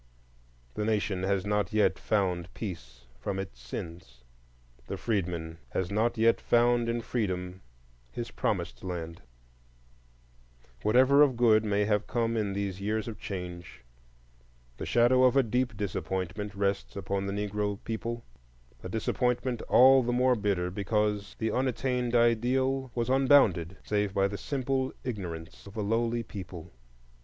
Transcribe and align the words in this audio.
The 0.73 0.83
Nation 0.83 1.21
has 1.21 1.45
not 1.45 1.71
yet 1.71 1.99
found 1.99 2.51
peace 2.55 3.05
from 3.19 3.37
its 3.37 3.59
sins; 3.61 4.23
the 4.87 4.97
freedman 4.97 5.59
has 5.73 5.91
not 5.91 6.17
yet 6.17 6.41
found 6.41 6.89
in 6.89 7.01
freedom 7.01 7.61
his 8.11 8.31
promised 8.31 8.83
land. 8.83 9.21
Whatever 10.81 11.21
of 11.21 11.37
good 11.37 11.63
may 11.63 11.85
have 11.85 12.07
come 12.07 12.35
in 12.35 12.51
these 12.53 12.81
years 12.81 13.07
of 13.07 13.19
change, 13.19 13.83
the 14.77 14.87
shadow 14.87 15.21
of 15.23 15.37
a 15.37 15.43
deep 15.43 15.77
disappointment 15.77 16.55
rests 16.55 16.95
upon 16.95 17.27
the 17.27 17.33
Negro 17.33 17.77
people,—a 17.83 18.89
disappointment 18.89 19.61
all 19.69 20.01
the 20.01 20.11
more 20.11 20.35
bitter 20.35 20.71
because 20.71 21.35
the 21.37 21.51
unattained 21.51 22.15
ideal 22.15 22.89
was 22.95 23.07
unbounded 23.07 23.77
save 23.83 24.15
by 24.15 24.27
the 24.27 24.35
simple 24.39 24.91
ignorance 25.03 25.67
of 25.67 25.77
a 25.77 25.81
lowly 25.83 26.23
people. 26.23 26.71